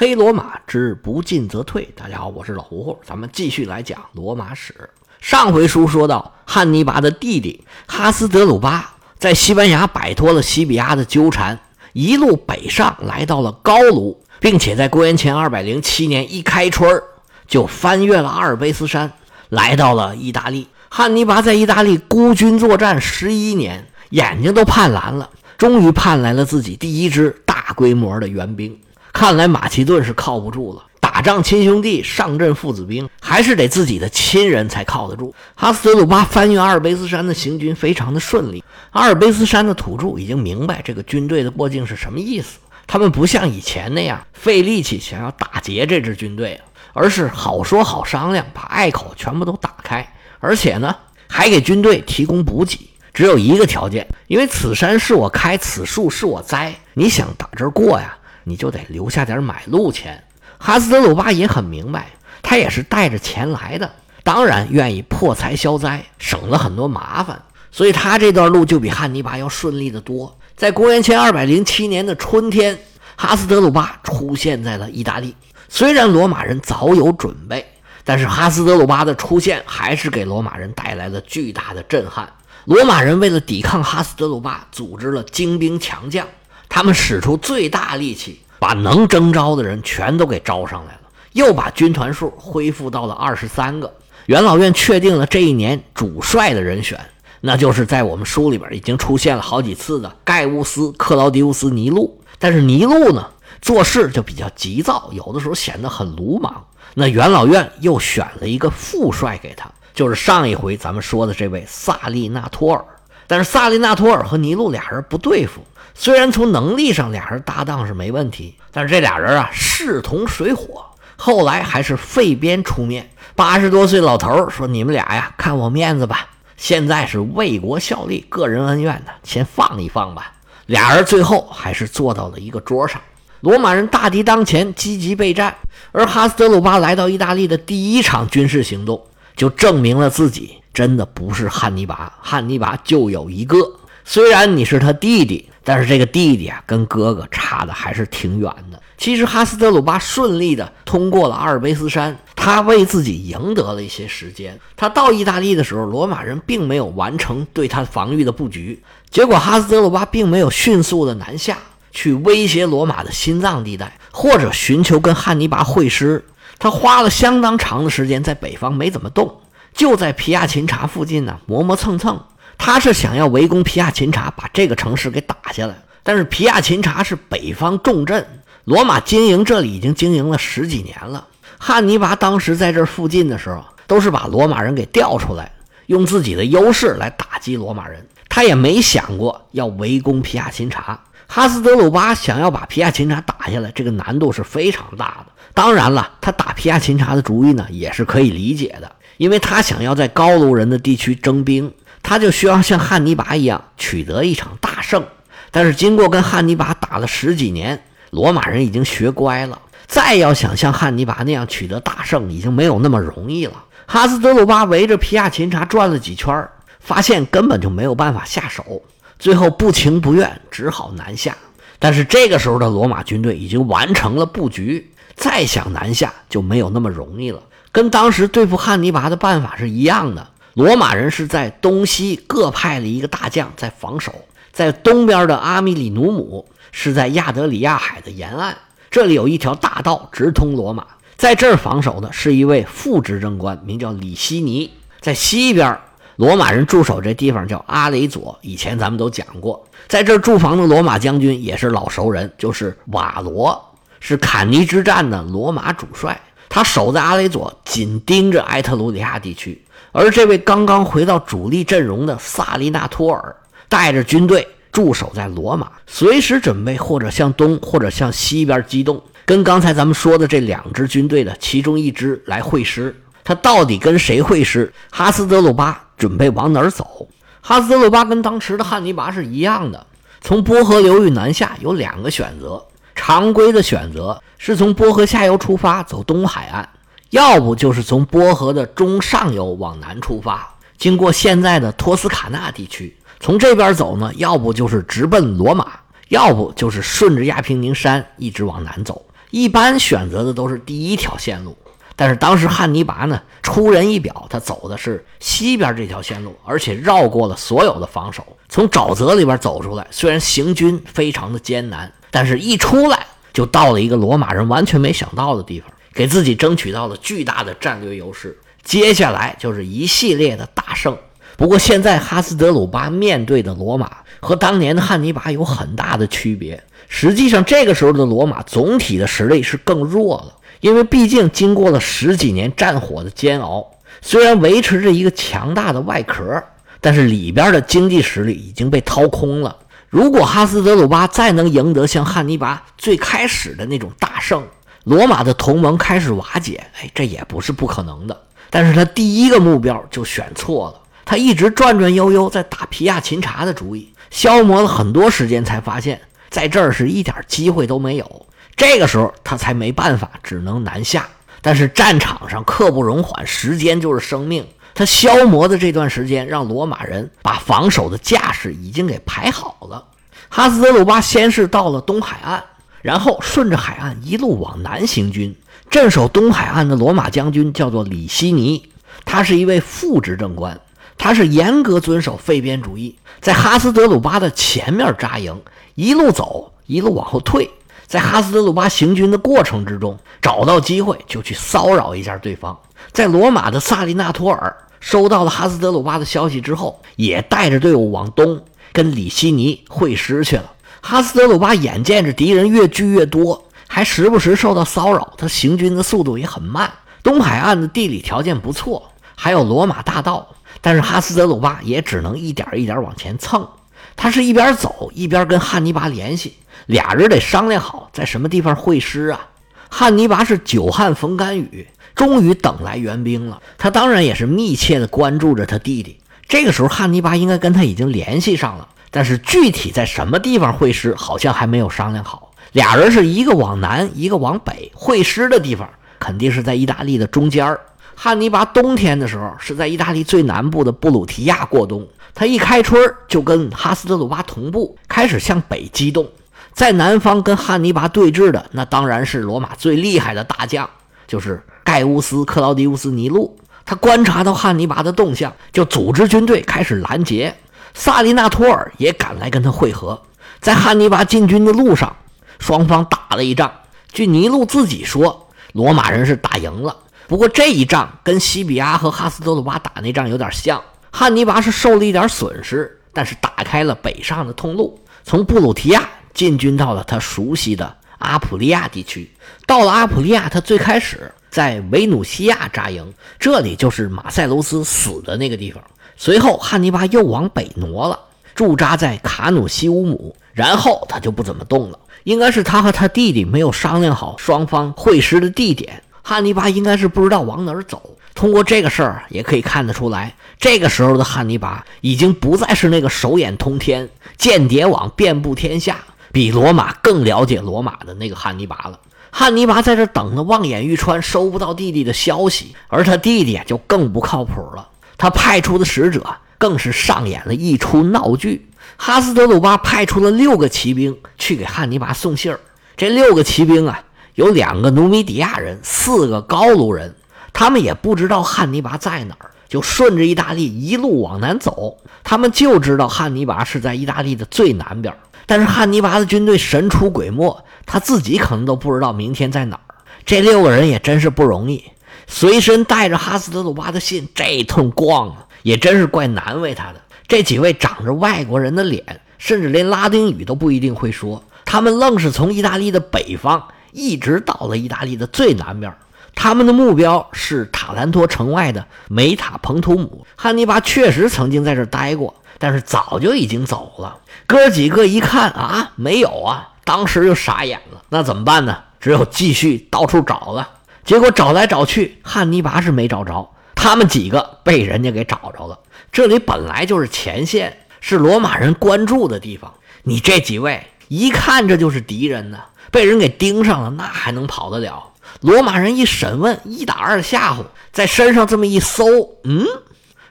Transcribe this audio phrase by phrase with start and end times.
[0.00, 1.88] 黑罗马之不进则退。
[1.96, 4.72] 大家好，我是老胡胡，咱们继续来讲罗马史。
[5.20, 11.58] 上回书说到，汉尼拔的弟弟哈斯德鲁巴在西班牙摆脱了西比亚的纠缠，
[11.94, 17.02] 一路北上来到了高卢，并且在公元前二百零七年一开春
[17.48, 19.12] 就翻越了阿尔卑斯山，
[19.48, 20.68] 来到了意大利。
[20.88, 28.78] 汉尼拔在意大利孤军作战十一年，眼睛都盼蓝了，终于盼来了自己第一支大规模的援兵。
[29.12, 35.34] 看来马其顿是靠不住了，打仗亲兄弟，上阵父子兵，还是得自己的亲人才靠得住。
[35.54, 38.62] 哈斯德鲁巴翻越阿尔卑斯山的行军非常的顺利。
[38.90, 46.60] 阿尔卑斯山的土著已经明白这个军队的过境是什么意思，他们不像以前那样费力气想要打劫这支军队，
[46.92, 50.06] 而是好说好商量，把隘口全部都打开，
[50.38, 50.94] 而且呢
[51.28, 52.88] 还给军队提供补给。
[53.14, 58.16] 只有一个条件，因为此山是我开，此树是我栽，你想打这儿过呀？
[58.48, 60.24] 你就得留下点买路钱。
[60.58, 62.06] 哈斯德鲁巴也很明白，
[62.42, 63.90] 他也是带着钱来的，
[64.22, 67.40] 当然愿意破财消灾，省了很多麻烦。
[67.70, 70.36] 所以他这段路就比汉尼拔要顺利的多。
[70.56, 72.76] 在公元前二百零七年的春天，
[73.14, 75.36] 哈斯德鲁巴出现在了意大利。
[75.68, 77.64] 虽然罗马人早有准备，
[78.02, 82.28] 但是哈斯德鲁巴的出现还是给罗马人带来了巨大的震撼。
[82.64, 86.26] 罗马人为了抵抗哈斯德鲁巴，组织了精兵强将。
[86.70, 91.00] 他们使出最大力气，把能征召的人全都给招上来了，
[91.32, 93.92] 又把军团数恢复到了二十三个。
[94.26, 97.00] 元老院确定了这一年主帅的人选，
[97.40, 102.20] 那就是在我们书里边已经出现了好几次的盖乌斯·克劳迪乌斯·尼禄。
[102.38, 103.26] 但是尼禄呢，
[103.62, 106.64] 做事就比较急躁，有的时候显得很鲁莽。
[106.94, 112.84] 那元老院又选了一个副帅给他，就是上一回咱们说的这位萨利纳托尔。
[113.28, 115.64] 但是萨利纳托尔和尼禄俩人不对付。
[115.94, 120.84] 虽然从能力上俩人搭档是没问题，但是这俩人啊势同水火。
[121.16, 126.28] 后来还是费边出面，八十多岁老头说：“你们俩呀，看我面子吧。
[126.56, 130.32] 现在是为国效力，个人恩怨的，先放一放吧。”
[130.66, 133.00] 俩人最后还是坐到了一个桌上。
[133.40, 135.54] 罗马人大敌当前，积极备战。
[135.90, 139.02] 而哈斯德鲁巴来到意大利的第一场军事行动，
[139.34, 142.12] 就证明了自己真的不是汉尼拔。
[142.22, 143.58] 汉尼拔就有一个，
[144.04, 145.48] 虽然你是他弟弟。
[145.64, 148.80] 但是这个弟弟啊，跟哥哥差的还是挺远的。
[148.96, 154.58] 其实哈斯德鲁巴顺利的通过了阿尔卑斯山，他为自己赢得了一些时间。
[154.76, 161.58] 他到意大利的时候，罗马人并没有完成对他防御的布局，结果哈斯德鲁巴并没有迅速的南下
[161.90, 166.24] 去威胁罗马的心脏地带，或者寻求跟汉尼拔会师。
[166.58, 169.38] 他花了相当长的时间在北方没怎么动，
[169.78, 172.20] 就在皮亚琴察附近呢磨磨蹭蹭。
[172.58, 175.76] 他是想要围攻皮亚琴察，把这个城市给打下来。
[176.02, 178.26] 但是皮亚琴察是北方重镇，
[178.64, 181.24] 罗马经营这里已经经营了十几年了。
[181.58, 185.52] 汉尼拔当时在这附近的时候，都是把罗马人给调出来，
[185.86, 188.04] 用自己的优势来打击罗马人。
[188.28, 191.00] 他也没想过要围攻皮亚琴察。
[191.28, 195.32] 哈斯德鲁巴想要把皮亚琴察打下来，这个难度是非常大的。
[195.54, 201.70] 当然了，他打皮亚琴察的主意呢，也是可以理解的，因为他想要在高卢人的地区征兵。
[202.00, 205.04] 他就需要像汉尼拔一样取得一场大胜，
[205.50, 213.64] 但是经过跟汉尼拔打了十几年，罗马人已经学乖了，再要想像汉尼拔那样取得大胜，已经没有那么容易了。
[213.84, 216.48] 哈斯德鲁巴围着皮亚琴察转了几圈，
[216.80, 218.80] 发现根本就没有办法下手，
[219.18, 221.36] 最后不情不愿，只好南下。
[221.78, 227.42] 但是这个时候的罗马军队已经完成了布局，再想南下就没有那么容易了，
[227.72, 230.26] 跟当时对付汉尼拔的办法是一样的。
[230.54, 234.12] 罗马人是在东西各派了一个大将在防守，
[234.52, 238.56] 在东边的阿米里努姆是在亚德里亚海的沿岸，
[238.90, 240.84] 这里有一条大道直通罗马，
[241.16, 244.72] 在这儿防守的是一位副执政官，名叫里希尼。
[245.00, 245.78] 在西边，
[246.16, 259.62] 罗马人驻守这地方叫阿雷佐，以前咱们都讲过，在这儿驻防的罗马将军也是老熟人，就是瓦罗，是坎尼之战的罗马主帅，他守在阿雷佐，紧盯着埃特鲁里亚地区。
[259.92, 263.36] 而这位刚刚回到主力阵容的萨利纳托尔，
[263.68, 272.94] 带着军队驻守在罗马，随时准备或者向东或者向西边机动，跟刚才咱们说的这两支军队的其中一支来会师。
[273.24, 274.72] 他到底跟谁会师？
[274.90, 277.08] 哈斯德鲁巴准备往哪儿走？
[277.40, 279.86] 哈斯德鲁巴跟当时的汉尼拔是一样的，
[280.20, 282.62] 从波河流域南下有两个选择，
[283.00, 286.68] 常规的选择是从波河下游出发走东海岸。
[287.10, 295.68] 要不就是从波河的中上游往南出发，经过现在的托斯卡纳地区，从这边走呢；要不就是直奔罗马，
[296.08, 299.00] 要不就是顺着亚平宁山一直往南走。
[299.30, 301.56] 一般选择的都是第一条线路。
[301.96, 309.86] 但是当时汉尼拔呢出人意表，他走的是西边这条线路，而且绕过了所有的防守，从沼泽里边走出来。
[309.90, 318.38] 虽然行军非常的艰难，但是一出来就到了一个罗马人完全没想到的地方，给自己争取到了巨大的战略优势。
[318.62, 320.96] 接下来就是一系列的大胜。
[321.36, 326.62] 不过现在哈斯德鲁巴面对的罗马和当年的汉尼拔有很大的区别。
[326.88, 330.34] 实际上，这个时候的罗马总体的实力是更弱了。
[330.60, 333.64] 因为毕竟经过了十几年战火的煎熬，
[334.02, 336.42] 虽然维持着一个强大的外壳，
[336.80, 339.56] 但是里边的经济实力已经被掏空了。
[339.90, 344.46] 如果哈斯德鲁巴再能赢得像汉尼拔最开始的那种大胜，
[344.84, 348.20] 罗马的同盟开始瓦解，哎，这也不是不可能的。
[348.50, 355.98] 但是他第一个目标就选错了，他一直转转悠悠在打皮亚琴察的主意，消磨了很多时间，才发现
[356.28, 358.26] 在这儿是一点机会都没有。
[358.56, 361.08] 这个时候他才没办法，只能南下。
[361.40, 364.46] 但是战场上刻不容缓，时间就是生命。
[364.78, 369.84] 他消磨的这段时间，让罗马人把防守的架势已经给排好了。
[370.28, 372.44] 哈斯德鲁巴先是到了东海岸，
[372.80, 375.34] 然后顺着海岸一路往南行军。
[375.68, 378.70] 镇守东海岸的罗马将军叫做李希尼，
[379.04, 380.60] 他是一位副执政官，
[380.96, 385.42] 他是严格遵守废边主义，在哈斯德鲁巴的前面扎营，
[385.74, 387.50] 一路走，一路往后退。
[387.88, 392.56] 在哈斯德鲁巴行军的过程之中，找到机会就去骚扰一下对方。
[392.92, 398.42] 在罗马的萨利纳托尔收到了哈斯德鲁巴的消息之后，也带着队伍往东
[398.72, 400.52] 跟里希尼会师去了。
[400.80, 406.72] 哈斯德鲁巴眼见着敌人越聚越多，还时不时受到骚扰，他行军的速度也很慢。
[407.02, 410.28] 东海岸的地理条件不错，还有罗马大道，
[410.60, 413.48] 但是哈斯德鲁巴也只能一点一点往前蹭。
[413.96, 416.36] 他是一边走一边跟汉尼拔联系。
[416.66, 419.28] 俩人得商量好在什么地方会师啊！
[419.70, 421.66] 汉尼拔是久旱逢甘雨，
[421.98, 423.42] 终于等来援兵了。
[423.58, 425.98] 他当然也是密切的关注着他弟弟。
[426.28, 432.30] 这个时候，汉尼拔应该跟他已经联系上了，但是具体在什么地方会师，好像还没有商量好。
[432.52, 435.68] 俩人是一个往南，一个往北，会师的地方
[435.98, 437.58] 肯定是在意大利的中间
[437.94, 441.84] 汉尼拔冬天的时候是在意大利最南部的布鲁提亚过冬，
[442.14, 446.08] 他一开春就跟哈斯特鲁巴同步，开始向北机动。
[446.52, 450.68] 在南方跟汉尼拔对峙的，那当然是罗马最厉害的大将，
[451.06, 453.38] 就是盖乌斯·克劳迪乌斯·尼禄。
[453.66, 457.36] 他观察到汉尼拔的动向，就组织军队开始拦截。
[457.74, 460.00] 萨利纳托尔也赶来跟他会合。
[460.40, 461.94] 在汉尼拔进军的路上，
[462.38, 463.52] 双方打了一仗。
[463.92, 466.74] 据尼禄自己说，罗马人是打赢了。
[467.06, 475.86] 不过这一仗跟西比亚和哈斯德鲁巴打那仗有点像，汉尼拔是受了一点损失，但是打开了北上的通路，从布鲁提亚。
[476.14, 479.08] 进军到了他熟悉的阿普利亚地区。
[479.46, 485.62] 到了阿普利亚，他最开始在维努西亚扎营，这里就是马塞卢斯死的那个地方。
[485.96, 487.98] 随后，汉尼拔又往北挪了，
[488.34, 490.14] 驻扎在卡努西乌姆。
[490.32, 495.82] 然后他就不怎么动了，应该是他和他弟弟没有商量好双方会师的地点。
[496.00, 497.96] 汉尼拔应该是不知道往哪儿走。
[498.14, 505.78] 通过这个事儿也可以看得出来，这个时候的汉尼拔已经不再是那个手眼通天、间谍网遍布天下。
[506.12, 508.78] 比罗马更了解罗马的那个汉尼拔了。
[509.10, 514.68] 汉尼拔在这等的望眼欲穿，收不到弟弟的消息，而他弟弟就更不靠谱了。
[514.96, 516.04] 他派出的使者
[516.38, 518.48] 更是上演了一出闹剧。
[518.76, 522.38] 哈斯德鲁巴派出了六个骑兵去给汉尼拔送信儿。
[522.76, 523.82] 这六个骑兵啊，
[524.14, 526.94] 有两个努米底亚人，四个高卢人。
[527.32, 531.78] 他们也不知道汉尼拔在哪儿，就顺着意大利一路往南走。
[532.04, 534.94] 他们就知道汉尼拔是在意大利的最南边。
[535.28, 539.74] 但是汉尼拔的军队神出鬼没，他自己可能都不知道明天在哪儿。
[540.06, 541.62] 这六个人也真是不容易，
[542.06, 546.80] 随身带着哈斯德鲁巴的信，这一通逛啊，也真是怪难为他的。
[547.06, 555.70] 这几位长着外国人的脸，甚至连拉丁语都不一定会说，他们愣是从意大利的北方一直到了意大利的最南边。
[556.14, 560.06] 他们的目标是塔兰托城外的梅塔彭图姆。
[560.16, 562.14] 汉尼拔确实曾经在这儿待过。
[562.38, 567.82] 但是早就已经走了，哥几个一看啊，没有啊，当时就傻眼了。
[567.88, 568.58] 那怎么办呢？
[568.80, 570.48] 只有继续到处找了。
[570.84, 575.58] 结果找来找去，汉尼拔是没找着，他们几个被人家给找着了。
[575.90, 579.52] 这里本来就是前线，是罗马人关注的地方。
[579.82, 582.38] 你这几位一看这就是敌人呢，
[582.70, 584.84] 被人给盯上了，那还能跑得了？
[585.20, 588.84] 罗马人一审问，一打二吓唬，在身上这么一搜，
[589.24, 589.44] 嗯。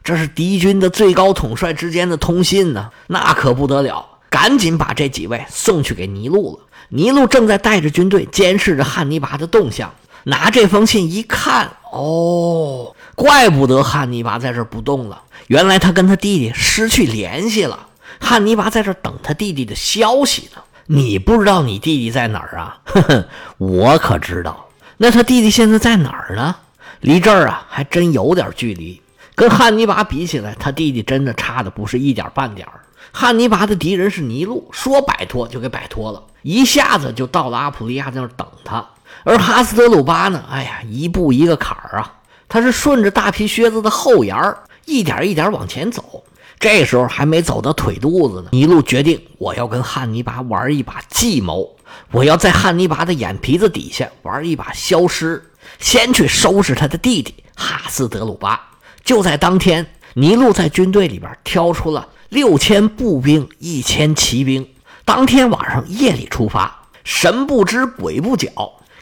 [0.08, 4.06] 这是敌军的最高统帅之间的通信呢，那可不得了！
[4.30, 6.66] 赶紧把这几位送去给尼禄了。
[6.88, 9.94] 尼禄正在带着军队监视着汉尼拔的动向。
[10.24, 15.24] 拿这封信一看，哦，怪不得汉尼拔在这不动了。
[15.48, 17.88] 原来他跟他弟弟失去联系了。
[18.18, 20.62] 汉尼拔在这等他弟弟的消息呢。
[20.86, 22.80] 你不知道你弟弟在哪儿啊？
[22.86, 24.70] 呵呵，我可知道。
[24.96, 26.56] 那他弟弟现在在哪儿呢？
[27.02, 29.02] 离这儿啊，还真有点距离。
[29.38, 32.82] 跟汉尼拔比起来，他弟弟真的差的不是一点半点儿。
[33.12, 38.84] 汉尼拔的敌人是尼禄，说摆脱就给摆脱了，一下子就到了阿普利亚那儿等他。
[39.24, 42.16] 而哈斯德鲁巴呢，哎呀，一步一个坎儿啊，
[42.50, 46.24] 他是顺着大皮靴子的后沿儿，一点一点往前走。
[46.60, 51.78] 这时候还没走到腿肚子呢，尼禄决定，我要跟汉尼拔玩一把计谋，
[52.10, 58.60] 我要在汉尼拔的眼皮子底下玩一把消失，先去收拾他的弟弟哈斯德鲁巴。
[59.08, 64.68] 就在当天，尼禄在军队里边挑出了六千步兵、一千骑兵，
[65.06, 68.52] 当天晚上夜里出发，神不知鬼不觉，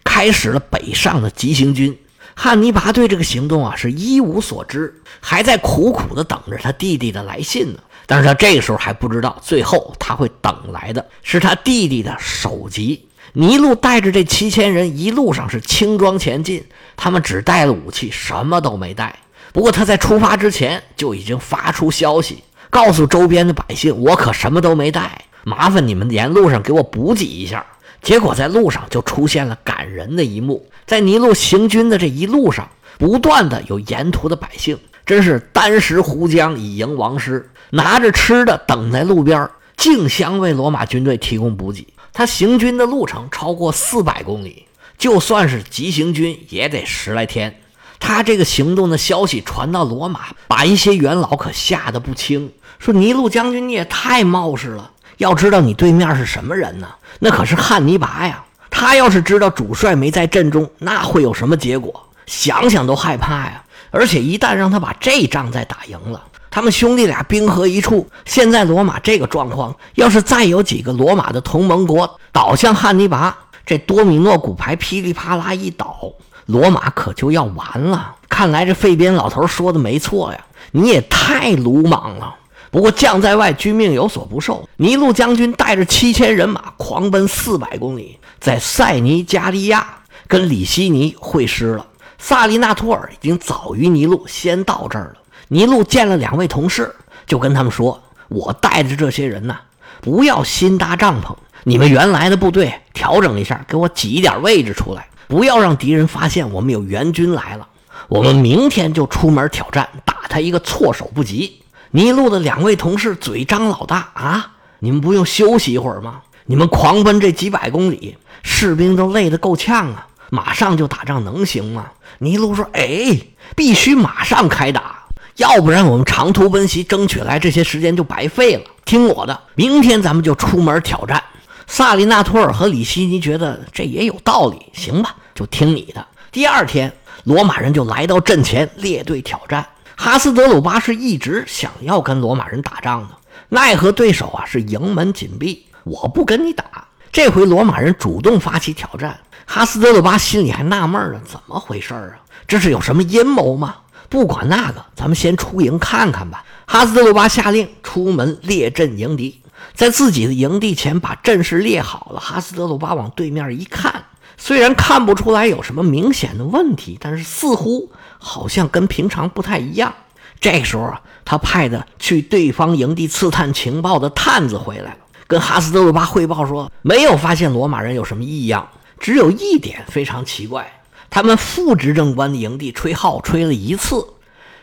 [0.03, 1.97] 开始了北上的急行军。
[2.35, 7.79] 汉尼拔对这个行动啊是一无所知，还在苦苦的等着他弟弟的来信呢。
[8.05, 13.07] 但是他这个时候还不知道，最后他会等来的是他弟弟的首级。
[13.33, 16.63] 尼禄带着这七千人一路上是轻装前进，
[16.95, 19.17] 他们只带了武器，什么都没带。
[19.55, 27.65] 不过他在出发之前就已经发出消息，告诉周边的百姓：“我可什么都没带，麻烦你们沿路上给我补给一下。”
[28.03, 32.69] 结果在路上就出现了感人的一幕，在尼禄行军的这一路上，
[33.00, 41.88] 不断的有沿途的百姓，真是单食胡浆以迎王师，拿着吃的等在路边，竞相为罗马军队提供补给。
[42.12, 47.62] 他行军的路程超过四百公里，就算是急行军也得十来天。
[48.00, 54.92] 他这个行动的消息传到罗马，把一些元老可吓得不轻，说尼禄将军你也太冒失了。
[55.18, 56.88] 要知道你对面是什么人呢？
[57.20, 58.44] 那可是汉尼拔呀！
[58.70, 62.10] 他要是知道主帅没在阵中，那会有什么结果？
[62.25, 63.64] 想想都害怕呀！
[63.92, 66.22] 而且一旦让他把这仗再打赢了，
[66.52, 76.12] 他们兄弟俩兵合一处，现在罗马这个状况，要是再有几个罗马的同盟国倒向汉尼拔，这多米诺骨牌噼里啪啦一倒，
[76.46, 78.16] 罗马可就要完了。
[78.30, 80.46] 看来这费边老头说的没错呀！
[80.72, 82.36] 你也太鲁莽了。
[82.70, 84.68] 不过将在外，君命有所不受。
[84.75, 91.86] 尼禄将军带着七千人马狂奔四百公里，在塞尼加利亚跟李希尼会师了。
[92.18, 95.22] 萨利纳托尔已经早于尼禄先到这儿了。
[95.48, 96.94] 尼禄见了两位同事，
[97.25, 99.56] 就跟他们说：“我带着这些人呢，
[100.02, 101.34] 不要新搭帐篷，
[101.64, 107.67] 你们原来的部队调整一下，给我挤一点位置出来，不要让敌人发现我们有援军来了。
[108.08, 114.51] 我们明天就出门挑战，打他一个措手不及。”尼禄的两位同事嘴张老大啊！
[114.79, 116.22] 你们不用休息一会儿吗？
[116.46, 120.08] 你们狂奔这几百公里，士兵都累得够呛啊！
[120.29, 121.86] 马上就打仗能行吗？
[122.20, 123.17] 尼禄说：“哎，
[123.55, 125.05] 必须马上开打，
[125.38, 128.63] 要不然我们长途奔袭争取来这些时间就白费了。
[128.84, 131.24] 听我的，明天咱们就出门挑战。”
[131.67, 136.05] 萨利纳托尔和里希尼觉得这也有道理，行吧，就听你的。
[136.31, 136.91] 第二天，
[137.24, 139.65] 罗马人就来到阵前列队挑战。
[139.95, 143.15] 哈斯德鲁巴是一直想要跟罗马人打仗的，
[143.50, 146.65] 奈何对手啊是营门紧闭，我不跟你打。
[147.12, 152.19] 这回罗马人主动发起挑战，哈斯德鲁巴心里还纳闷呢，怎么回事啊？
[152.45, 153.75] 这是有什么阴谋吗？
[154.10, 156.43] 不管那个，咱们先出营看看吧。
[156.67, 159.41] 哈斯德鲁巴下令出门列阵迎敌，
[159.74, 162.19] 在自己的营地前把阵势列好了。
[162.19, 164.05] 哈斯德鲁巴往对面一看，
[164.38, 167.91] 虽然看不出来有什么明显的问题，但是似乎。
[168.17, 169.93] 好像跟平常不太一样。
[170.39, 178.67] 这时候啊，他派的去对方营地刺探情报的探子回来了，跟哈斯德鲁巴汇报说，没有发现罗马人有什么异样，
[179.00, 180.81] 只有一点非常奇怪：
[181.12, 184.03] 他们副执政官的营地吹号吹了一次，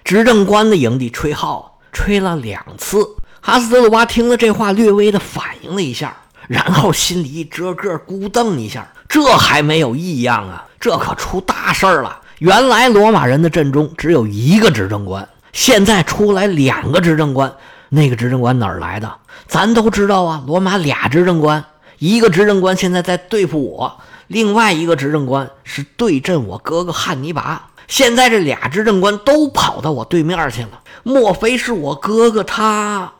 [0.02, 3.06] 执政官的营地吹号吹了两次。
[3.44, 12.20] 哈斯德鲁巴听了这话，略微的反应了一下，然后心里一遮个，咕噔一下，这还没有异样啊，这可出大事儿了。
[12.38, 17.52] 原来罗马人的阵中只有一个执政官，现在出来两个执政官。
[17.88, 19.12] 那个执政官哪儿来的？
[19.48, 21.64] 咱都知道啊，罗马俩执政官，
[21.98, 27.70] 一个执政官现在在对付我，另外一个执政官是对阵我哥哥汉尼拔。
[27.88, 33.12] 现在这俩执政官都跑到我对面去了，莫非是我哥哥他？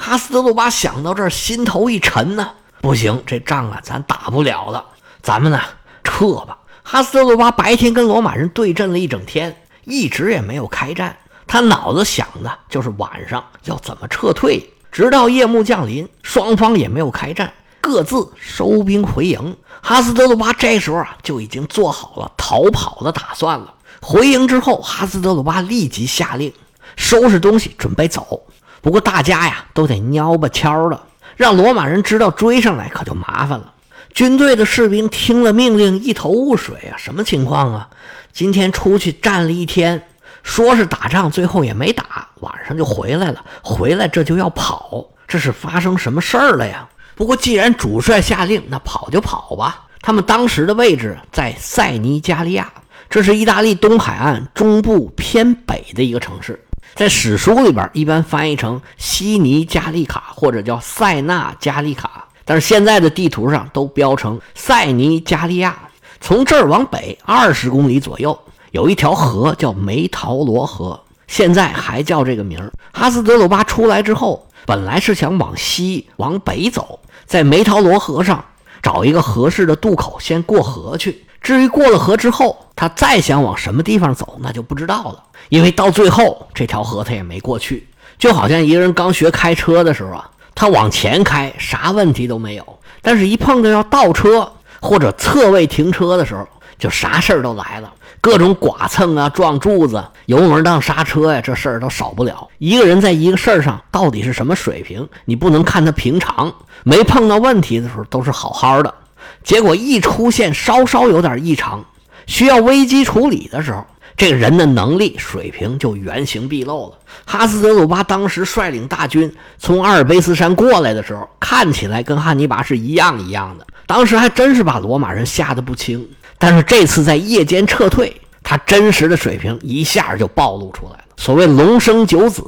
[0.00, 2.48] 哈斯德鲁巴想到这儿，心头一沉呢。
[2.80, 4.84] 不行，这仗啊，咱打不了了，
[5.20, 5.60] 咱们呢，
[6.04, 6.56] 撤吧。
[6.84, 11.16] 哈斯德鲁巴白天跟罗马人对阵了一整天，一直也没有开战。
[11.48, 14.72] 他脑子想的就是晚上要怎么撤退。
[14.92, 17.52] 直到夜幕降临，双方也没有开战。
[17.80, 19.56] 各自收兵回营。
[19.82, 23.74] 哈斯德鲁巴这时候啊，就已经做好了逃跑的打算了。
[24.00, 26.52] 回营之后，哈斯德鲁巴立即下令
[26.96, 28.40] 收拾东西，准备走。
[28.80, 31.00] 不过大家呀，都得蔫吧悄的，
[31.36, 33.72] 让罗马人知道追上来可就麻烦了。
[34.14, 37.88] 军队的士兵听了命令，一头雾水啊，什么情况啊？
[38.32, 40.02] 今天出去站了一天，
[40.42, 43.44] 说是打仗，最后也没打，晚上就回来了。
[43.62, 46.88] 回来这就要跑，这是发生什么事儿了呀？
[47.14, 49.84] 不过既然主帅下令，那跑就跑吧。
[50.00, 52.72] 他们当时的位置在塞尼加利亚，
[53.10, 56.64] 这是意大利东海岸中部偏北的一个城市，
[56.94, 65.78] 在史书里边一般翻译成西尼加利卡或者叫塞纳加利卡，但是现在的地图上都标成塞尼加利亚。
[66.20, 68.36] 从这儿往北二十公里左右，
[68.72, 72.72] 有一条河叫梅陶罗河，现在还叫这个名儿。
[72.92, 78.44] 哈斯德鲁巴出来之后，本来是想往西往北走，在梅陶罗河上
[78.82, 81.24] 找一个合适的渡口，先过河去。
[81.40, 85.20] 至于过了河之后，他再想往什么地方走，那就不知道了。
[85.48, 94.52] 因为到最后这条河他也没过去，就好像一个人刚学开车的时候啊，他往前开啥问题都没有，但是一碰到要倒车。
[94.80, 96.46] 或者侧位停车的时候，
[96.78, 102.46] 就啥事儿都来了，各种剐蹭啊、撞柱子、油门当刹车呀，这事儿都少不了。
[102.58, 106.54] 一个人在一个事儿上到底是什么水平，你不能看他平常，
[106.84, 108.94] 没碰到问题的时候都是好好的，
[109.42, 111.84] 结果一出现稍稍有点异常，
[112.28, 113.84] 需要危机处理的时候。
[114.16, 116.98] 这个人的能力水平就原形毕露了。
[117.24, 123.66] 哈斯德鲁巴当时率领大军从阿尔卑斯山过来的时候，看起来跟汉尼拔是一样一样的。
[123.86, 126.04] 当时还真是把罗马人吓得不轻。
[126.36, 131.04] 但是这次在夜间撤退，他真实的水平一下就暴露出来了。
[131.16, 132.42] 所谓“龙生九子”。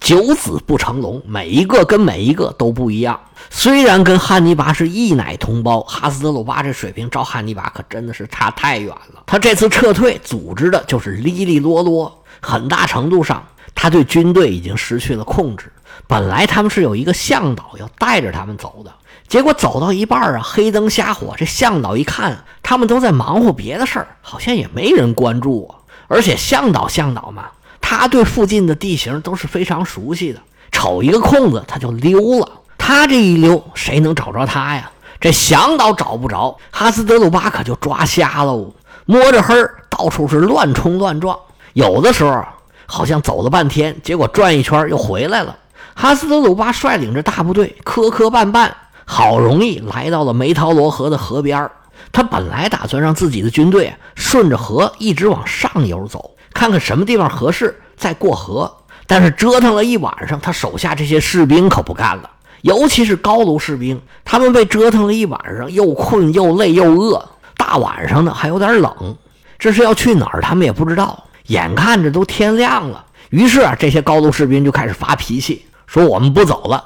[0.00, 3.18] 九子不成龙，每一个跟每一个都不一样。
[3.50, 9.22] 虽然跟汉尼拔是一奶同胞，哈斯德鲁巴这水平，照汉尼拔可真的是差太远了。
[9.26, 15.70] 他这次撤退组织的就是利利落落，很大程度上他对军队已经失去了控制。
[16.06, 18.92] 本来他们是有一个向导要带着他们走的，
[19.28, 25.78] 结果走到一半啊，黑灯瞎火，这向导一看他们都在忙活别的事儿，好像也没人关注啊。
[26.08, 27.46] 而且向导向导嘛。
[27.80, 30.40] 他对附近的地形都是非常熟悉的，
[30.72, 32.50] 瞅一个空子他就溜了。
[32.86, 34.90] 他这一溜，谁能找着他呀？
[35.18, 38.74] 这想找找不着，哈斯德鲁巴可就抓瞎喽。
[39.06, 39.54] 摸着黑，
[39.88, 41.34] 到处是乱冲乱撞。
[41.72, 42.44] 有的时候
[42.84, 45.56] 好像走了半天，结果转一圈又回来了。
[45.94, 48.70] 哈斯德鲁巴率领着大部队，磕磕绊绊，
[49.06, 51.70] 好容易来到了梅陶罗河的河边
[52.12, 56.32] 他本来打算让自己的军队顺着河一直往上游走。
[56.52, 58.70] 看看什么地方合适再过河，
[59.06, 62.30] 但是折腾了一晚上，他手下这些士兵可不干了，
[62.64, 67.22] 尤其是高卢士兵，他们被折腾了一晚上，又困又累又饿，
[67.58, 69.14] 大晚上的还有点冷，
[69.58, 71.24] 这是要去哪儿，他们也不知道。
[71.48, 76.82] 眼看着都天亮了，于是啊，这些高卢士兵就开始发脾气，说我们不走了，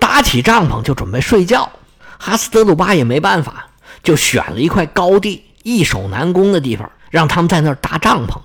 [0.00, 1.70] 搭起帐篷就准备睡觉。
[2.18, 3.66] 哈斯德鲁巴也没办法，
[4.02, 8.38] 就选了一块高地，易守难攻的地方，让他们在那儿搭帐篷。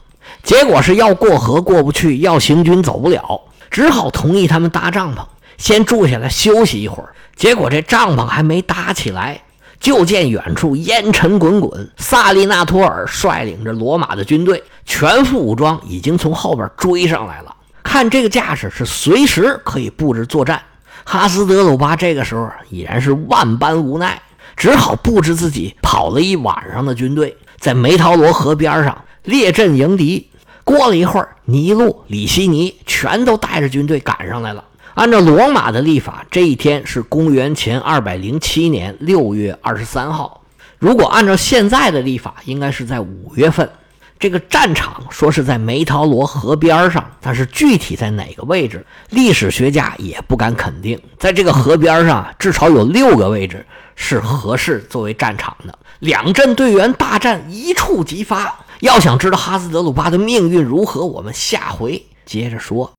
[0.44, 5.26] 结果是要过河过不去，要行军走不了，只好同意他们搭帐篷，
[5.58, 7.14] 先住下来休息一会儿。
[7.36, 9.42] 结果这帐篷还没搭起来，
[9.80, 17.56] 就见远处烟尘滚滚，萨利纳托尔率领着罗马的军队，全副武装，已经从后边追上来了。
[17.84, 20.62] 看这个架势，是随时可以布置作战。
[21.04, 24.22] 哈斯德鲁巴这个时候已然是万般无奈，
[24.56, 29.04] 只好布置自己跑了一晚上的军队，在梅陶罗河边上。
[29.24, 30.30] 列阵迎敌，
[30.64, 34.64] 过了一会儿，尼禄、李希尼全都带着军队赶上来了。
[34.98, 40.42] 按照罗马的历法，这一天是公元前二百零七年六月二十三号。
[40.80, 43.70] 如果按照现在的历法，应该是在五月份。
[44.18, 51.00] 这个战场说是在梅陶罗河边上，但是具体在哪个位置，历史学家也不敢肯定。
[51.20, 53.64] 在这个河边上，至少有六个位置
[53.96, 55.78] 是合适作为战场的。
[56.00, 58.52] 两阵队员大战，一触即发。
[58.80, 62.92] 要想知道哈斯德鲁巴的命运如何，我们下回接着说。